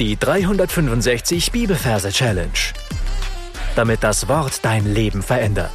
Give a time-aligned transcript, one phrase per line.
[0.00, 2.50] Die 365 Bibelverse Challenge.
[3.76, 5.70] Damit das Wort dein Leben verändert.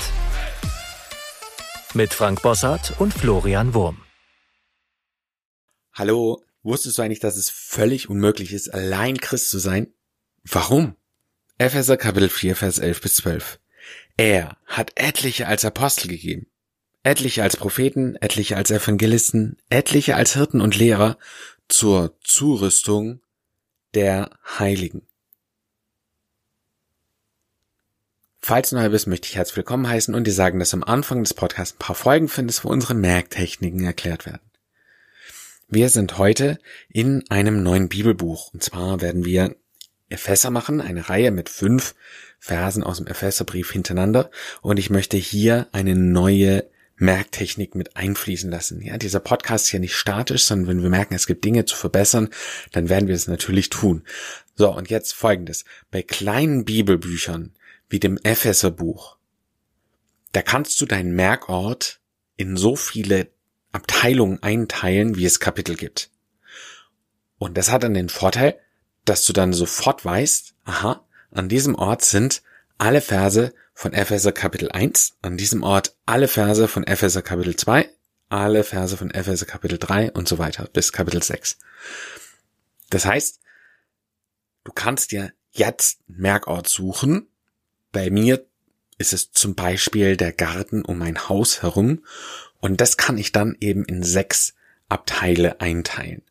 [1.94, 4.02] Mit Frank Bossart und Florian Wurm.
[5.94, 9.88] Hallo, wusstest du eigentlich, dass es völlig unmöglich ist, allein Christ zu sein?
[10.44, 10.98] Warum?
[11.58, 13.58] Epheser Kapitel 4, Vers 11 bis 12.
[14.18, 16.48] Er hat etliche als Apostel gegeben,
[17.04, 21.18] etliche als Propheten, etliche als Evangelisten, etliche als Hirten und Lehrer
[21.70, 23.22] zur Zurüstung
[23.94, 25.04] der Heiligen.
[28.40, 31.24] Falls du neu bist, möchte ich herzlich willkommen heißen und dir sagen, dass am Anfang
[31.24, 34.42] des Podcasts ein paar Folgen findest, wo unsere Merktechniken erklärt werden.
[35.68, 36.58] Wir sind heute
[36.88, 38.52] in einem neuen Bibelbuch.
[38.54, 39.56] Und zwar werden wir
[40.08, 41.94] Epheser machen, eine Reihe mit fünf
[42.40, 44.32] Versen aus dem Epheserbrief hintereinander.
[44.62, 46.68] Und ich möchte hier eine neue
[47.00, 48.82] Merktechnik mit einfließen lassen.
[48.82, 51.76] Ja, dieser Podcast ist ja nicht statisch, sondern wenn wir merken, es gibt Dinge zu
[51.76, 52.30] verbessern,
[52.72, 54.04] dann werden wir es natürlich tun.
[54.56, 55.66] So, und jetzt folgendes.
[55.92, 57.54] Bei kleinen Bibelbüchern,
[57.90, 59.18] wie dem Epheserbuch,
[60.32, 62.00] da kannst du deinen Merkort
[62.36, 63.30] in so viele
[63.72, 66.12] Abteilungen einteilen, wie es Kapitel gibt.
[67.38, 68.60] Und das hat dann den Vorteil,
[69.06, 72.44] dass du dann sofort weißt, aha, an diesem Ort sind
[72.78, 77.90] alle Verse von Epheser Kapitel 1, an diesem Ort alle Verse von Epheser Kapitel 2,
[78.28, 81.58] alle Verse von Epheser Kapitel 3 und so weiter bis Kapitel 6.
[82.90, 83.40] Das heißt,
[84.66, 87.30] du kannst dir jetzt einen Merkort suchen.
[87.94, 88.46] Bei mir
[88.98, 92.04] ist es zum Beispiel der Garten um mein Haus herum
[92.60, 94.56] und das kann ich dann eben in sechs
[94.90, 96.24] Abteile einteilen.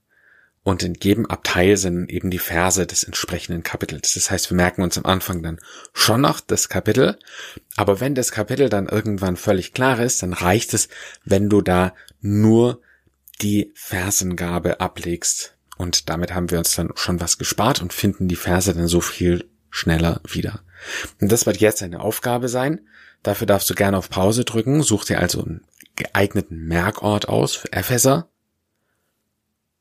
[0.69, 4.13] Und in jedem Abteil sind eben die Verse des entsprechenden Kapitels.
[4.13, 5.61] Das heißt, wir merken uns am Anfang dann
[5.95, 7.19] schon noch das Kapitel.
[7.77, 10.91] Aber wenn das Kapitel dann irgendwann völlig klar ist, dann reicht es,
[11.25, 12.83] wenn du da nur
[13.41, 15.57] die Versengabe ablegst.
[15.79, 19.01] Und damit haben wir uns dann schon was gespart und finden die Verse dann so
[19.01, 20.61] viel schneller wieder.
[21.19, 22.87] Und das wird jetzt eine Aufgabe sein.
[23.23, 24.83] Dafür darfst du gerne auf Pause drücken.
[24.83, 25.65] Such dir also einen
[25.97, 28.29] geeigneten Merkort aus für Epheser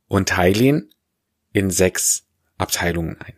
[0.08, 0.90] und teile ihn
[1.54, 2.26] in sechs
[2.58, 3.34] Abteilungen ein.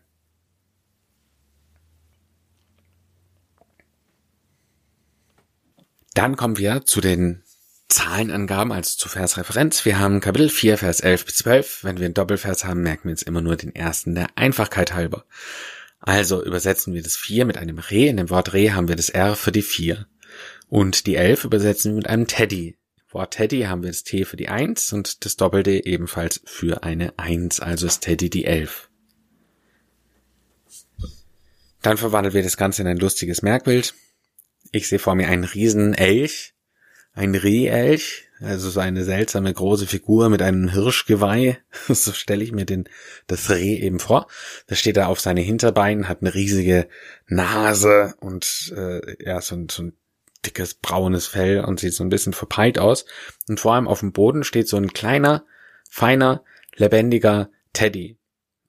[6.14, 7.44] Dann kommen wir zu den
[7.88, 9.86] Zahlenangaben, also zu Versreferenz.
[9.86, 11.84] Wir haben Kapitel 4, Vers 11 bis 12.
[11.84, 15.26] Wenn wir einen Doppelvers haben, merken wir jetzt immer nur den ersten der Einfachkeit halber.
[16.00, 18.08] Also übersetzen wir das 4 mit einem Re.
[18.08, 20.08] In dem Wort Re haben wir das R für die 4.
[20.68, 22.79] Und die 11 übersetzen wir mit einem Teddy.
[23.10, 27.18] Vor Teddy haben wir das T für die 1 und das Doppelte ebenfalls für eine
[27.18, 28.88] 1, also ist Teddy die 11.
[31.82, 33.96] Dann verwandeln wir das Ganze in ein lustiges Merkbild.
[34.72, 36.54] Ich sehe vor mir einen riesen Elch,
[37.14, 41.58] ein Rehelch, also so eine seltsame große Figur mit einem Hirschgeweih.
[41.88, 42.88] So stelle ich mir den,
[43.26, 44.28] das Reh eben vor.
[44.68, 46.88] Das steht da auf seine Hinterbeinen, hat eine riesige
[47.26, 49.94] Nase und äh, ja, so, so ein
[50.46, 53.06] dickes braunes Fell und sieht so ein bisschen verpeilt aus.
[53.48, 55.46] Und vor allem auf dem Boden steht so ein kleiner,
[55.90, 56.44] feiner,
[56.76, 58.18] lebendiger Teddy.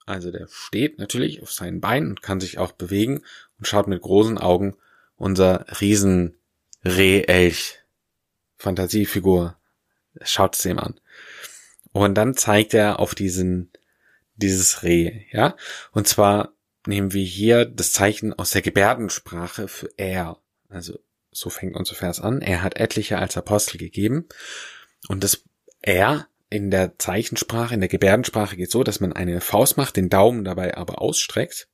[0.06, 3.22] Also der steht natürlich auf seinen Beinen und kann sich auch bewegen
[3.58, 4.76] und schaut mit großen Augen
[5.16, 6.36] unser riesen
[6.84, 7.78] Reh-Elch.
[8.56, 9.56] Fantasiefigur.
[10.22, 10.98] Schaut es ihm an.
[11.92, 13.70] Und dann zeigt er auf diesen,
[14.34, 15.56] dieses Reh, ja.
[15.92, 16.52] Und zwar
[16.86, 20.38] nehmen wir hier das Zeichen aus der Gebärdensprache für er.
[20.68, 20.98] Also
[21.32, 24.28] so fängt unser Vers an, er hat etliche als Apostel gegeben.
[25.08, 25.44] Und das
[25.82, 30.10] er in der Zeichensprache, in der Gebärdensprache geht so, dass man eine Faust macht, den
[30.10, 31.68] Daumen dabei aber ausstreckt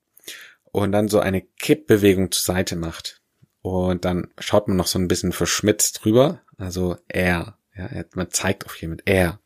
[0.71, 3.22] und dann so eine Kippbewegung zur Seite macht.
[3.62, 6.43] Und dann schaut man noch so ein bisschen verschmitzt drüber.
[6.59, 9.41] Also er, ja, man zeigt auf jemand er.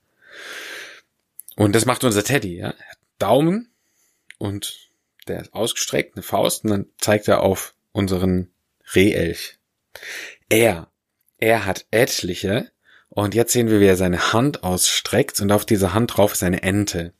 [1.56, 2.74] Und das macht unser Teddy, ja.
[3.18, 3.70] Daumen
[4.38, 4.90] und
[5.28, 8.50] der ist ausgestreckt, eine Faust, und dann zeigt er auf unseren
[8.94, 9.59] Rehelch.
[10.48, 10.90] Er,
[11.38, 12.70] er hat etliche,
[13.08, 16.42] und jetzt sehen wir, wie er seine Hand ausstreckt, und auf dieser Hand drauf ist
[16.42, 17.12] eine Ente.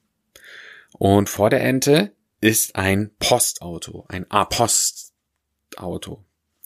[0.92, 6.24] Und vor der Ente ist ein Postauto, ein A-Post-Auto.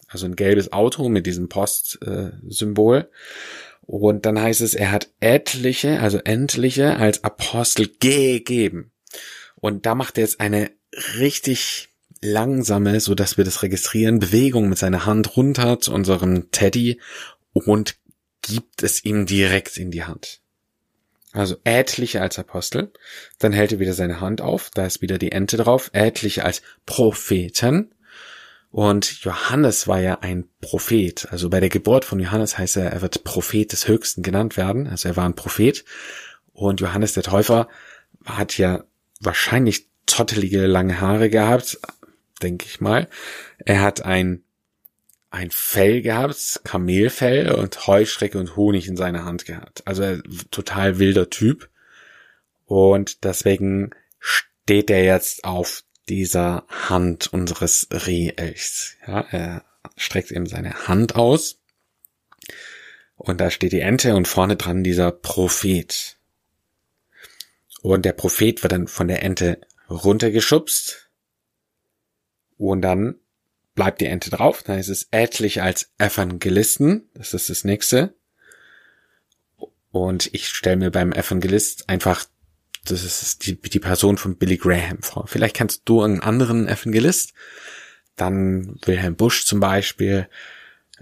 [0.09, 3.11] Also ein gelbes Auto mit diesem Post-Symbol.
[3.83, 8.93] Und dann heißt es, er hat etliche, also endliche als Apostel gegeben.
[9.57, 10.71] Und da macht er jetzt eine
[11.19, 17.01] richtig langsame, so dass wir das registrieren, Bewegung mit seiner Hand runter zu unserem Teddy
[17.53, 17.97] und
[18.43, 20.41] gibt es ihm direkt in die Hand.
[21.33, 22.93] Also etliche als Apostel.
[23.39, 25.91] Dann hält er wieder seine Hand auf, da ist wieder die Ente drauf.
[25.93, 27.93] Etliche als Propheten.
[28.71, 31.29] Und Johannes war ja ein Prophet.
[31.31, 34.87] Also bei der Geburt von Johannes heißt er, er wird Prophet des Höchsten genannt werden.
[34.87, 35.85] Also er war ein Prophet.
[36.53, 37.69] Und Johannes der Täufer
[38.25, 38.85] hat ja
[39.21, 41.79] wahrscheinlich zottelige lange Haare gehabt,
[42.45, 43.09] denke ich mal.
[43.59, 44.45] Er hat ein
[45.35, 49.83] ein Fell gehabt, Kamelfell und Heuschrecke und Honig in seiner Hand gehabt.
[49.85, 50.19] Also
[50.53, 51.69] total wilder Typ.
[52.67, 58.97] Und deswegen steht er jetzt auf dieser Hand unseres Rehelchs.
[59.09, 59.65] Ja, er
[59.97, 61.59] streckt eben seine Hand aus.
[63.17, 66.17] Und da steht die Ente und vorne dran dieser Prophet.
[67.83, 71.04] Und der Prophet wird dann von der Ente runtergeschubst.
[72.57, 73.17] Und dann
[73.75, 74.63] bleibt die Ente drauf.
[74.63, 77.09] Dann ist es etlich als Evangelisten.
[77.15, 78.15] Das ist das nächste.
[79.91, 82.25] Und ich stelle mir beim Evangelist einfach,
[82.85, 85.27] das ist die, die Person von Billy Graham vor.
[85.27, 87.33] Vielleicht kennst du einen anderen Evangelist.
[88.17, 90.29] Dann Wilhelm Busch zum Beispiel.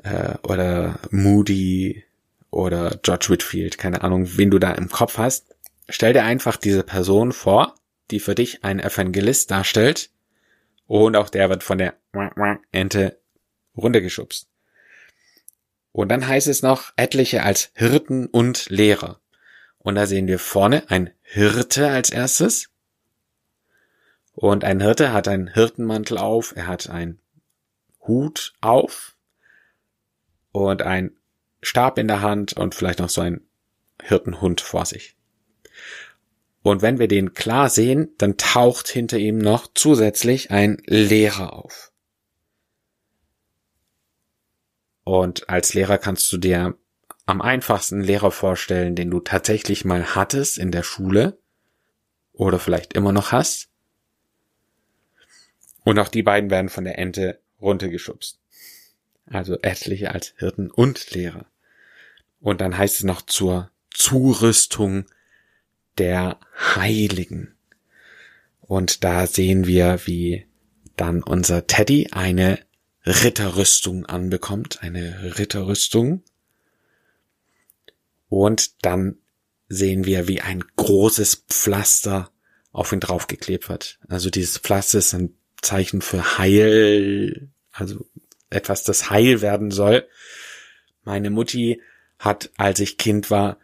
[0.03, 2.05] Äh, oder Moody
[2.51, 3.79] oder George Whitfield.
[3.79, 5.57] Keine Ahnung, wen du da im Kopf hast.
[5.89, 7.75] Stell dir einfach diese Person vor,
[8.11, 10.12] die für dich ein Evangelist darstellt
[10.87, 11.95] und auch der wird von der
[12.73, 13.19] Ente
[13.77, 14.49] runtergeschubst.
[15.93, 19.21] Und dann heißt es noch etliche als Hirten und Lehrer.
[19.79, 22.71] Und da sehen wir vorne ein Hirte als erstes.
[24.35, 27.21] Und ein Hirte hat einen Hirtenmantel auf, er hat einen
[28.07, 29.15] Hut auf
[30.51, 31.17] und ein
[31.63, 33.47] Stab in der Hand und vielleicht noch so ein
[34.03, 35.17] Hirtenhund vor sich.
[36.63, 41.93] Und wenn wir den klar sehen, dann taucht hinter ihm noch zusätzlich ein Lehrer auf.
[45.05, 46.77] Und als Lehrer kannst du dir
[47.27, 51.39] am einfachsten Lehrer vorstellen, den du tatsächlich mal hattest in der Schule
[52.33, 53.69] oder vielleicht immer noch hast.
[55.85, 58.39] Und auch die beiden werden von der Ente runtergeschubst.
[59.27, 61.47] Also etliche als Hirten und Lehrer.
[62.41, 65.07] Und dann heißt es noch zur Zurüstung
[65.99, 66.39] der
[66.75, 67.55] Heiligen.
[68.61, 70.47] Und da sehen wir, wie
[70.97, 72.59] dann unser Teddy eine
[73.05, 76.23] Ritterrüstung anbekommt, eine Ritterrüstung.
[78.29, 79.19] Und dann
[79.69, 82.31] sehen wir, wie ein großes Pflaster
[82.73, 83.99] auf ihn draufgeklebt wird.
[84.09, 88.07] Also dieses Pflaster ist ein Zeichen für Heil, also
[88.51, 90.07] etwas, das heil werden soll.
[91.05, 91.81] Meine Mutti
[92.19, 93.59] hat, als ich Kind war,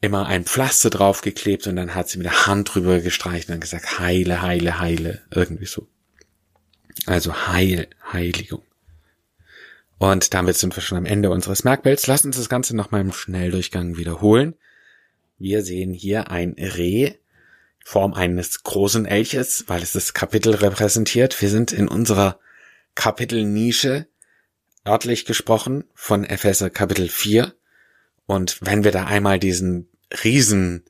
[0.00, 3.98] immer ein Pflaster draufgeklebt und dann hat sie mit der Hand drüber gestreicht und gesagt,
[3.98, 5.88] heile, heile, heile, irgendwie so.
[7.06, 8.62] Also Heil, Heiligung.
[9.98, 12.06] Und damit sind wir schon am Ende unseres Merkbilds.
[12.06, 14.54] Lass uns das Ganze nochmal im Schnelldurchgang wiederholen.
[15.38, 17.14] Wir sehen hier ein Reh,
[17.84, 21.40] Form eines großen Elches, weil es das Kapitel repräsentiert.
[21.40, 22.38] Wir sind in unserer
[22.94, 24.06] Kapitelnische,
[24.86, 27.54] örtlich gesprochen, von Epheser Kapitel 4.
[28.28, 29.88] Und wenn wir da einmal diesen
[30.22, 30.84] riesen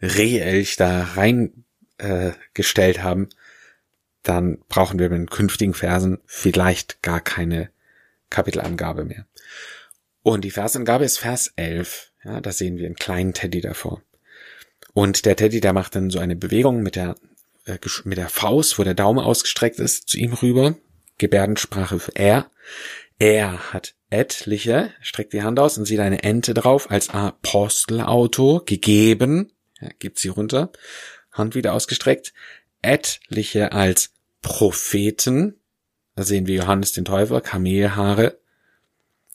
[0.00, 3.30] Rehelch da reingestellt äh, haben,
[4.22, 7.68] dann brauchen wir mit den künftigen Versen vielleicht gar keine
[8.30, 9.26] Kapitelangabe mehr.
[10.22, 12.12] Und die Versangabe ist Vers 11.
[12.22, 14.00] Ja, da sehen wir einen kleinen Teddy davor.
[14.92, 17.16] Und der Teddy, der macht dann so eine Bewegung mit der,
[17.66, 20.76] äh, mit der Faust, wo der Daumen ausgestreckt ist, zu ihm rüber.
[21.18, 22.48] Gebärdensprache für er.
[23.18, 29.52] Er hat etliche, streckt die Hand aus und sieht eine Ente drauf als Apostelauto gegeben,
[29.80, 30.70] ja, gibt sie runter,
[31.32, 32.32] Hand wieder ausgestreckt,
[32.80, 35.60] etliche als Propheten,
[36.14, 38.38] da sehen wir Johannes den Täufer, Kamelhaare,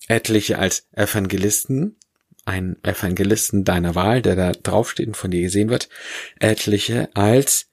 [0.08, 1.98] etliche als Evangelisten,
[2.46, 5.90] ein Evangelisten deiner Wahl, der da draufsteht und von dir gesehen wird,
[6.40, 7.68] etliche als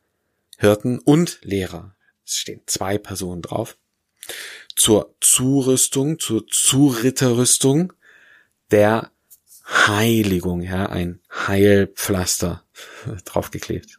[0.59, 1.95] Hirten und Lehrer.
[2.25, 3.77] Es stehen zwei Personen drauf
[4.77, 7.93] zur Zurüstung, zur Zuritterrüstung
[8.71, 9.11] der
[9.65, 12.63] Heiligung, ja, ein Heilpflaster
[13.25, 13.99] draufgeklebt.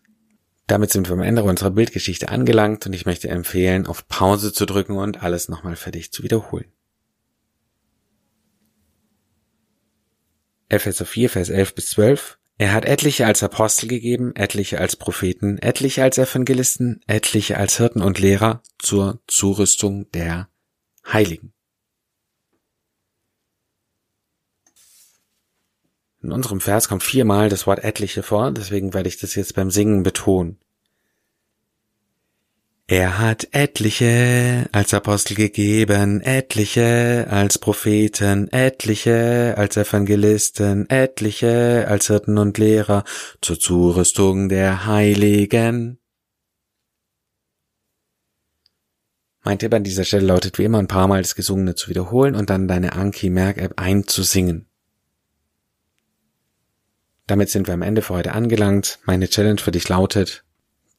[0.68, 4.66] Damit sind wir am Ende unserer Bildgeschichte angelangt und ich möchte empfehlen, auf Pause zu
[4.66, 6.72] drücken und alles nochmal für dich zu wiederholen.
[10.70, 12.38] Epheser 4, Vers 11 bis 12.
[12.58, 18.02] Er hat etliche als Apostel gegeben, etliche als Propheten, etliche als Evangelisten, etliche als Hirten
[18.02, 20.50] und Lehrer zur Zurüstung der
[21.12, 21.54] Heiligen.
[26.22, 29.72] In unserem Vers kommt viermal das Wort etliche vor, deswegen werde ich das jetzt beim
[29.72, 30.60] Singen betonen.
[32.90, 42.38] Er hat etliche als Apostel gegeben, etliche als Propheten, etliche als Evangelisten, etliche als Hirten
[42.38, 43.04] und Lehrer
[43.42, 46.00] zur Zurüstung der Heiligen.
[49.48, 52.36] Mein Tipp an dieser Stelle lautet wie immer ein paar Mal das Gesungene zu wiederholen
[52.36, 54.66] und dann deine Anki-Merk-App einzusingen.
[57.28, 59.00] Damit sind wir am Ende für heute angelangt.
[59.06, 60.44] Meine Challenge für dich lautet,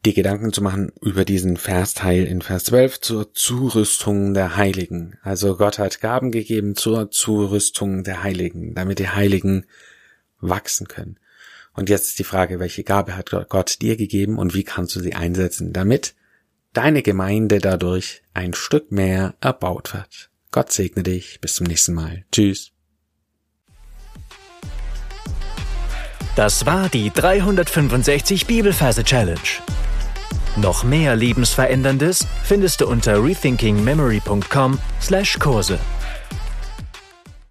[0.07, 5.19] die Gedanken zu machen über diesen Versteil in Vers 12 zur Zurüstung der Heiligen.
[5.21, 9.67] Also Gott hat Gaben gegeben zur Zurüstung der Heiligen, damit die Heiligen
[10.41, 11.21] wachsen können.
[11.75, 15.01] Und jetzt ist die Frage, welche Gabe hat Gott dir gegeben und wie kannst du
[15.01, 16.15] sie einsetzen, damit
[16.73, 20.31] deine Gemeinde dadurch ein Stück mehr erbaut wird.
[20.51, 21.41] Gott segne dich.
[21.41, 22.25] Bis zum nächsten Mal.
[22.33, 22.73] Tschüss.
[26.37, 29.41] Das war die 365 Bibelferse Challenge.
[30.57, 35.79] Noch mehr Lebensveränderndes findest du unter rethinkingmemory.com/Kurse.